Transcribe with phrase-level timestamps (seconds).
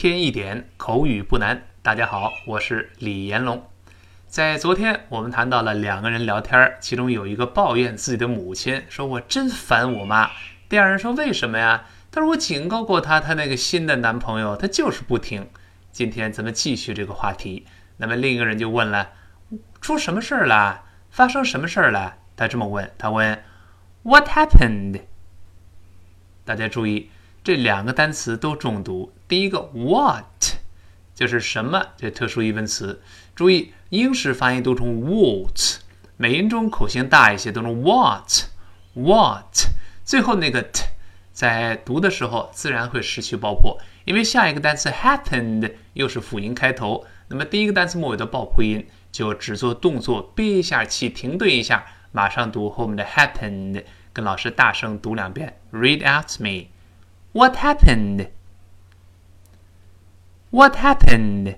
[0.00, 1.62] 一天一点口语不难。
[1.82, 3.62] 大家好，我是李延龙。
[4.26, 10.30] 在昨天我们谈到了两个人聊天，其中有一个抱怨自己的母亲，说我真烦我妈。
[10.70, 11.84] 第二人说为什么呀？
[12.10, 15.46] 他说我警告过她，她那个新的男朋友，她就是不听。
[15.92, 17.66] 今天咱们继续这个话题。
[17.98, 19.10] 那么另一个人就问了，
[19.82, 20.84] 出什么事儿了？
[21.10, 22.16] 发生什么事儿了？
[22.34, 23.44] 他这么问，他问
[24.04, 25.02] ，What happened？
[26.46, 27.10] 大家注意，
[27.44, 29.12] 这两个单词都重读。
[29.30, 30.24] 第一个 what
[31.14, 33.00] 就是什么，这特殊疑问词。
[33.36, 35.56] 注意，英式发音读成 what，
[36.16, 38.28] 美音中口型大一些，读成 what
[38.94, 39.68] what。
[40.04, 40.82] 最后那个 t
[41.32, 47.06] 在读的时候自然会失去爆破，因为下一个单词 happened 又是辅音开头。
[47.28, 53.84] 那么第一个单词末尾的爆破音就只做动作，憋一下气，停顿一下，马上读后面的 happened。
[54.12, 56.70] 跟老师大声读两遍，Read out me.
[57.30, 58.30] What happened?
[60.51, 61.57] What happened?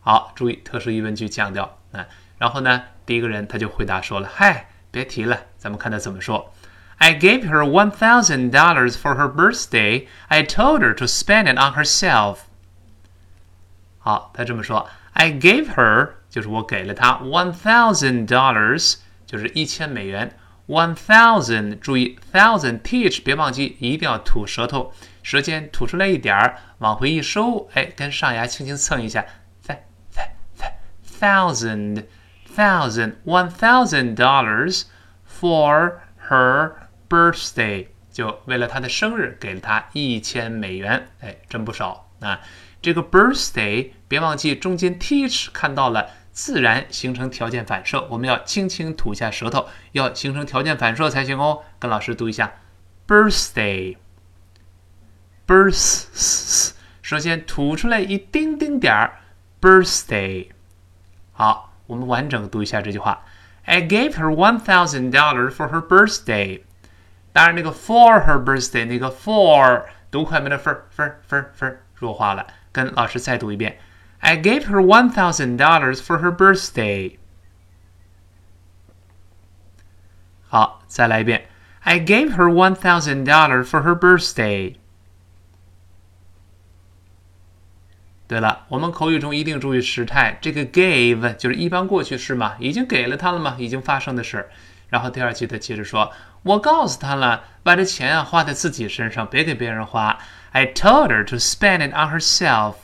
[0.00, 2.06] 好，注意特殊疑问句降调啊。
[2.38, 6.52] 然后呢，第一个人他就回答说了：“嗨，别提了，咱们看他怎么说。
[6.98, 10.06] I gave her one thousand dollars for her birthday.
[10.28, 12.38] I told her to spend it on herself.”
[13.98, 20.36] 好，他这么说：“I gave her” 就是我给了她 one thousand dollars，就是一千美元。
[20.66, 24.92] One thousand，注意 thousand teach，别忘记一定要吐舌头，
[25.29, 29.23] 舌尖吐出来一点儿，往回一收，哎，跟上牙轻轻蹭一下
[31.19, 32.05] ，thousand
[32.55, 34.85] thousand one thousand dollars
[35.39, 36.71] for her
[37.07, 42.41] birthday，就为了她的生日给了她一千美元，哎，真不少啊。
[42.81, 46.09] 这个 birthday，别忘记中间 teach 看到了。
[46.31, 51.61] 自然形成条件反射，我们要轻轻吐下舌头，要形成条件反射才行哦。
[51.77, 52.53] 跟老师读一下
[53.05, 53.97] ，birthday
[55.48, 56.72] ，birthday，birth，
[57.02, 59.20] 首先吐出来一丁丁点儿，
[59.60, 60.48] birthday。
[61.32, 63.24] 好，我们完整读一下这句话：
[63.64, 66.62] I gave her one thousand dollars for her birthday。
[67.32, 73.78] 当然，那个 for her birthday 那个 for 读快门的分分分分弱化了，跟老师再读一遍。
[74.20, 77.18] I gave her one thousand dollars for her birthday.
[80.46, 81.48] 好，再来一遍。
[81.80, 84.76] I gave her one thousand dollars for her birthday.
[88.29, 90.37] 对了，我们口语中一定注意时态。
[90.39, 94.51] 这个 gave 就是一般过去式嘛，已经给了他了嘛，已经发生的事儿。
[94.89, 96.13] 然后第二句他接着说
[96.43, 100.19] ：“我告诉他了，把这钱啊花在自己身上，别给别人花。
[100.51, 102.75] I told her to spend it on herself.”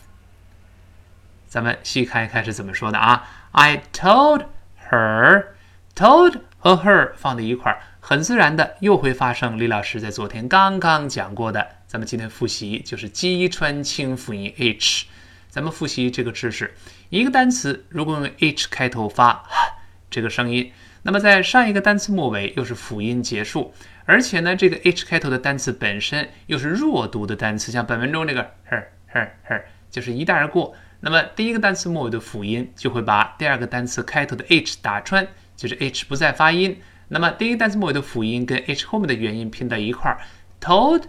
[1.48, 4.46] 咱们细看一看是怎么说的啊？I told
[4.90, 11.68] her，told 和 her 放在一块儿，很自然的又会发生李老师在昨天刚刚讲过的。
[11.86, 15.06] 咱们今天复习就是击穿清辅音 h。
[15.56, 16.74] 咱们复习这个知识，
[17.08, 19.42] 一个单词如果用 h 开头发
[20.12, 20.70] 这个声音，
[21.04, 23.74] 那么在上一个单词末尾又是辅音结束，
[24.04, 28.84] 而且呢，这个 h 开头的单词本身又是弱读的单词，像本文中这个 her
[29.14, 30.76] her her 就是一带而过。
[31.00, 36.78] 那么第一个单词末尾的辅音就会把第二个单词开头的 h 打穿，就是 h 不再发音。
[37.08, 40.20] 那么第一个单词末尾的辅音跟 h 后面的元音拼到一块儿
[40.60, 41.04] ，told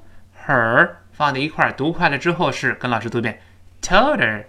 [0.47, 3.41] her 放在一块儿，读快了之后是跟老师读一遍
[3.87, 4.45] tolder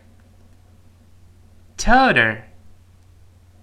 [1.78, 2.38] tolder。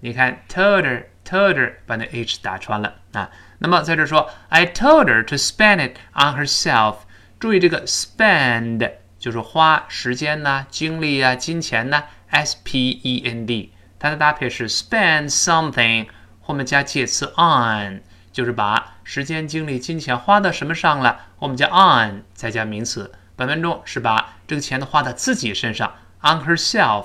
[0.01, 3.31] 你看 tolder tolder 把那 h 打穿了啊。
[3.59, 6.99] 那么在这说，I told her to spend it on herself。
[7.41, 9.05] 注意这个 spend。
[9.25, 16.09] 就是花时间呐、精力啊、金钱呐，s p e n d，它的搭配是 spend something，
[16.43, 23.12] 后面加介词 on，就是把时间、精力、金钱花到什么上了，后面加 on，再加名词。
[23.35, 27.05] 本文中是把这个钱都花在自己身上，on herself。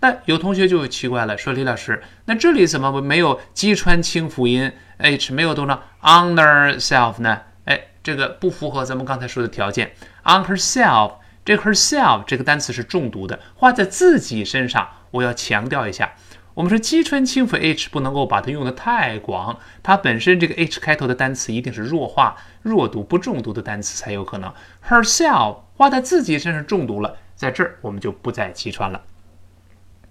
[0.00, 7.42] 那有同学就奇怪了，说李老师，那这里怎么没有击穿清辅音 h，没有读成 on herself 呢？
[7.66, 9.92] 哎，这个不符合咱们刚才说的条件
[10.24, 11.14] ，on herself。
[11.44, 14.88] 这 herself 这个单词是重读的，花在自己身上。
[15.10, 16.12] 我要强调一下，
[16.54, 24.52] 我们说击穿轻辅 h 不能够把它用的太广，它本身这个 h 开头的单词一定是弱化、弱读、不重读的单词才有可能。
[24.86, 29.00] herself 花在自己身上重读了，在这儿我们就不再击穿了。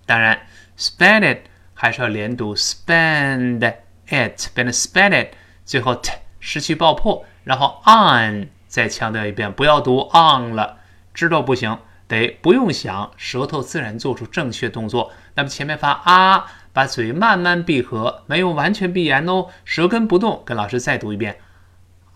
[0.05, 0.39] 当然
[0.77, 1.39] ，spend it
[1.73, 3.59] 还是要连读，spend
[4.07, 10.79] it 变成 spend it，最后 t 失去爆破，然后 on 再强调一遍，不要读 on 了。
[11.13, 11.77] 知道不行，
[12.11, 15.11] 得不用想，舌头自然做出正确动作。
[15.35, 20.43] 那么前面发啊，把嘴慢慢闭合，没有完全闭严哦，舌根不动。
[20.45, 21.39] 跟老师再读一遍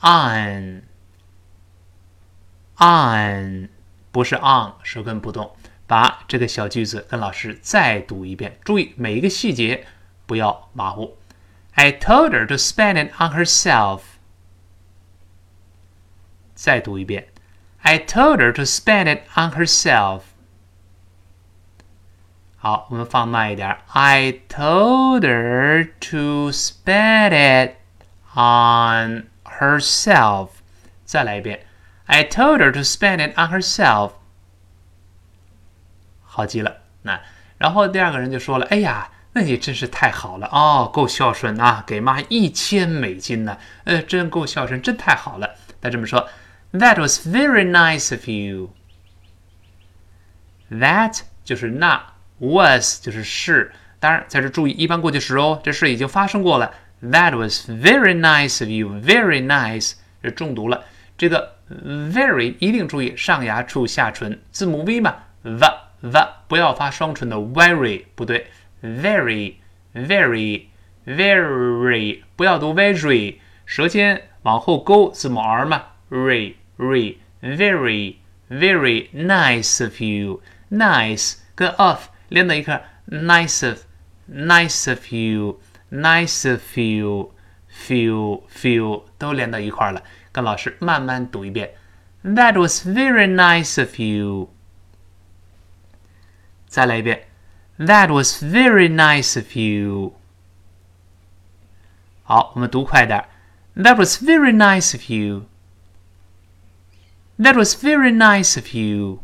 [0.02, 0.80] ，on，on，
[4.12, 5.56] 不是 on，舌根不动。
[5.88, 9.86] 把这个小句子跟老师再读一遍，注意每一个细节
[10.26, 11.18] 不要马虎。
[11.74, 14.02] I told her to spend it on herself。
[16.56, 17.28] 再读一遍。
[17.85, 20.23] I told her to spend it on herself。
[22.57, 23.79] 好，我们放慢一点。
[23.89, 27.77] I told her to spend it
[28.35, 30.51] on herself。
[31.05, 31.67] 再来一遍。
[32.05, 34.13] I told her to spend it on herself。
[36.23, 37.21] 好极了，那
[37.57, 46.29] 然后第二个人就说了：“哎呀，那你真是太好了哦，够孝顺啊，给妈一千美金呢，呃，真够孝顺，真太好了。”他这么说
[46.75, 52.03] ：“That was very nice of you。”That 就是那，
[52.39, 56.73] was 就是是，当然在这注意一般过去时哦，这事已经发生过了。
[57.03, 60.85] That was very nice of you，very nice 是重读了，
[61.19, 68.47] 这个 very 一定注意上牙触下唇，字母 V 嘛，the。the 不要发双唇的 very 不对，
[68.83, 69.57] very
[69.95, 70.63] very
[71.05, 78.17] very 不要读 very，舌尖往后勾字母 r 嘛，re re very
[78.49, 83.83] very nice of you，nice 跟 of 连在一块，nice of
[84.29, 85.61] nice of you
[85.91, 87.33] nice of you
[87.71, 90.03] feel feel 都连到一块了，
[90.33, 91.75] 跟老师慢慢读一遍，
[92.25, 94.53] That was very nice of you。
[96.67, 97.27] 再来一遍，
[97.79, 100.15] That was very nice of you。
[102.23, 103.25] 好，我们读快点，
[103.77, 105.47] That was very nice of you。
[107.39, 109.23] That was very nice of you。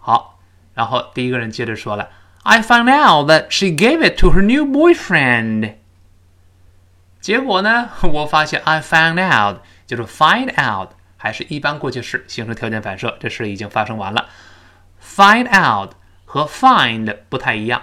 [0.00, 0.38] 好，
[0.74, 2.10] 然后第一个人接着说了，
[2.42, 5.74] I found out that she gave it to her new boyfriend。
[7.20, 14.28] 结果呢，我发现 I found out 就是 find out，还是一般过去式，形成条件反射，这事已经发生完了。
[15.02, 15.92] Find out
[16.24, 17.82] 和 find 不太一样。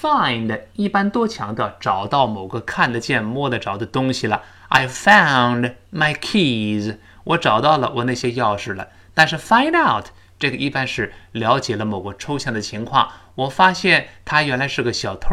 [0.00, 4.42] Find 一般多强调找到某个看得见、摸得着的东西了。
[4.68, 8.89] I found my keys， 我找到了我那些钥匙了。
[9.13, 10.07] 但是 find out
[10.39, 13.09] 这个一般是了解了某个抽象的情况。
[13.35, 15.29] 我发现他原来是个小偷。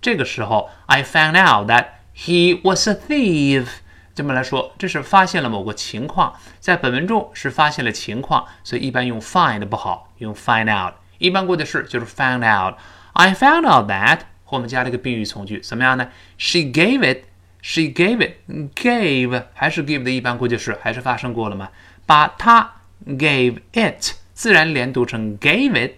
[0.00, 1.86] 这个时候，I found out that
[2.16, 3.66] he was a thief。
[4.14, 10.94] 这么来说，这是发现了某个情况，在本文中是发现了情况，所以一般用 find 不好，用 find out。
[11.18, 12.74] 一般过去式就是 found out。
[13.14, 17.31] I found out that 后面加了一个宾语从句，怎么样呢？She gave it。
[17.62, 18.32] She gave it。
[18.74, 21.70] gave 还是 give 的一般过去式，还是发生过了吗？
[22.04, 22.70] 把它
[23.06, 25.92] gave it 自然连读成 gave it。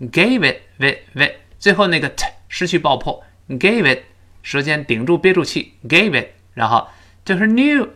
[0.00, 4.04] gave it v v 最后那个 t 失去爆破，gave it
[4.42, 6.88] 舌尖顶住憋住气，gave it，然后。
[7.24, 7.86] 就是 new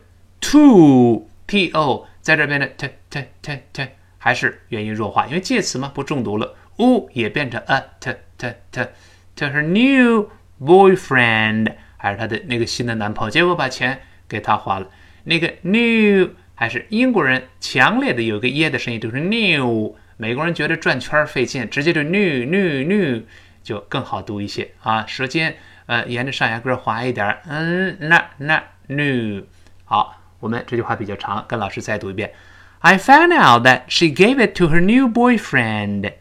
[0.42, 3.88] to t o 在这边的 t t t t
[4.18, 8.88] 还是元音弱化，因为介词嘛不重读了，u 也变成 a t t t，
[9.34, 10.28] 就是 new
[10.60, 11.72] boyfriend
[12.02, 14.86] 还是她的那个新的男朋友，结果把钱给他花了。
[15.22, 19.94] 那个 new 还是英国人强烈的有个耶的声音，就是 new。
[20.16, 23.22] 美国人觉得转圈费劲，直接就 new new new
[23.62, 25.54] 就更好读一些啊，舌尖
[25.86, 28.62] 呃沿着上牙根滑一点，嗯那那。
[28.88, 29.44] New，
[29.84, 32.34] 好，我们这句话比较长，跟老师再读一遍。
[32.80, 36.12] I found out that she gave it to her new boyfriend。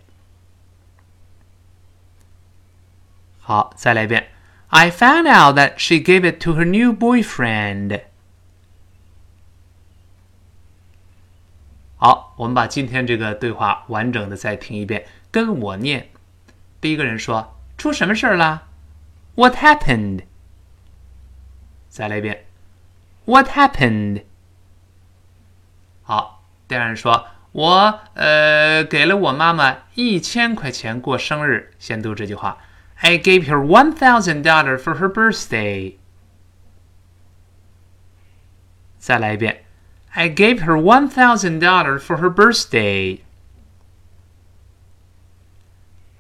[3.42, 4.28] 好，再来一遍。
[4.74, 8.04] I found out that she gave it to her new boyfriend。
[11.98, 16.10] 好，我们把今天这个对话完整的再听一遍，跟我念。
[16.80, 18.64] 第一个人说：“出什么事儿了
[19.36, 20.24] ？”What happened？
[21.90, 22.46] 再来一遍。
[23.26, 24.24] What happened？
[26.02, 32.58] 好，第二人说：“我呃给了我妈妈一千块钱过生日。”先读这句话
[33.01, 35.97] ：“I gave her one thousand dollars for her birthday。”
[38.99, 39.59] 再来一遍：“
[40.13, 43.21] I gave her one thousand dollars for her birthday。”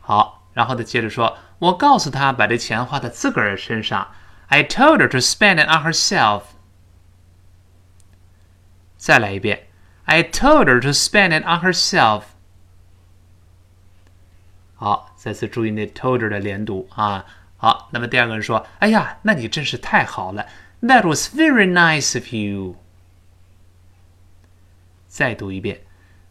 [0.00, 4.08] 好，然后他接着说：“我告诉她把这钱花在自个儿身上。”
[4.48, 6.42] I told her to spend it on herself。
[8.96, 9.66] 再来一遍，
[10.04, 12.22] I told her to spend it on herself。
[14.80, 17.24] 好，再次注意那 told her 的连读啊。
[17.56, 20.46] 好，那么第二个人说：“哎呀，那你真是太好了，
[20.82, 22.76] That was very nice of you。”
[25.08, 25.80] 再读一遍，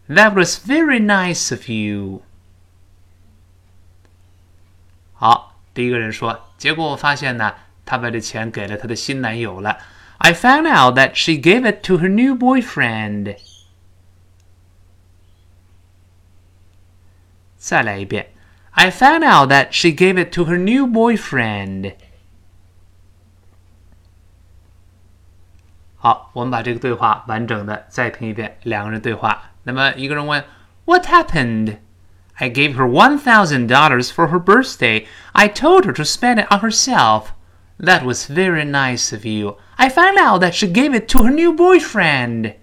[0.08, 2.22] That was very nice of you。
[5.14, 9.80] 好，第一个人说：“结果我发现呢，他把这钱给了他的新男友了。”
[10.20, 13.38] I found out that she gave it to her new boyfriend.
[17.58, 18.32] 再来一遍。
[18.72, 21.94] I found out that she gave it to her new boyfriend.
[25.98, 29.52] 好，我们把这个对话完整的再听一遍，两个人对话。
[29.64, 30.44] 那么一个人问，
[30.86, 31.78] What happened?
[32.36, 35.08] I gave her one thousand dollars for her birthday.
[35.32, 37.30] I told her to spend it on herself.
[37.80, 39.58] That was very nice of you.
[39.78, 42.56] I found out that she gave it to her new boyfriend.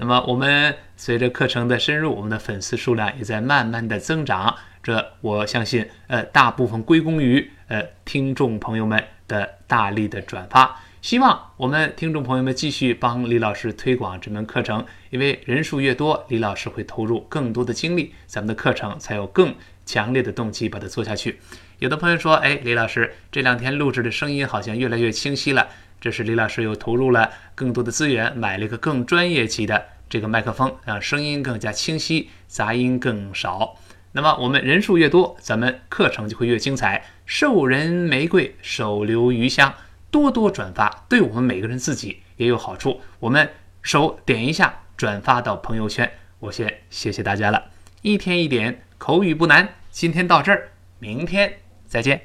[0.00, 4.56] 那么我们随着课程的深入，我们的粉丝数量也在慢慢的增长。
[4.82, 10.80] 这我相信，呃，大部分归功于呃听众朋友们的大力的转发。
[11.02, 19.54] 希望我们听众朋友们继续帮李老师推广这门课程，因为人数越多，李老师会投入更多的精力，咱们的课程才有更
[19.84, 21.38] 强烈的动机把它做下去。
[21.78, 25.68] 有的朋友说，哎，李老师这两天录制的声音好像越来越清晰了，
[26.00, 33.76] 这是李老师又投入了更多的资源，买了一个更专业级的这个麦克风，让声音更加清晰，杂音更少。
[34.12, 37.04] 那么我们人数越多，咱们课程就会越精彩。
[37.26, 39.72] 授人玫瑰，手留余香，
[40.10, 43.00] 多多转发，对我们每个人自己也有好处。
[43.20, 43.48] 我们
[43.82, 46.10] 手点一下，转发到朋友圈。
[46.40, 47.66] 我先谢谢大家了。
[48.02, 52.22] 一天一点口语不难，今天到这儿，明天再见。